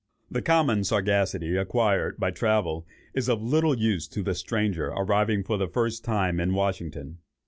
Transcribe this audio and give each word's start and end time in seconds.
The 0.31 0.41
common 0.41 0.83
sagacity 0.83 1.55
acquired 1.57 2.17
by 2.17 2.31
travel 2.31 2.87
is 3.13 3.29
of 3.29 3.43
little 3.43 3.77
use 3.77 4.07
to 4.07 4.23
the 4.23 4.33
stranger 4.33 4.87
arriving 4.87 5.43
for 5.43 5.59
the 5.59 5.67
first 5.67 6.03
time 6.03 6.39
in 6.39 6.55
Washington. 6.55 7.19